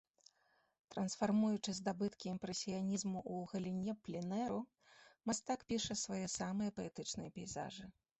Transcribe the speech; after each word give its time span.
Трансфармуючы 0.93 1.73
здабыткі 1.79 2.25
імпрэсіянізму 2.31 3.19
ў 3.33 3.51
галіне 3.51 3.95
пленэру, 4.07 4.57
мастак 5.31 5.59
піша 5.73 5.99
свае 6.05 6.23
самыя 6.37 6.75
паэтычныя 6.81 7.29
пейзажы. 7.37 7.85